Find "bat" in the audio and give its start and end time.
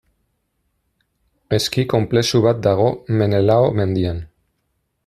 2.47-2.65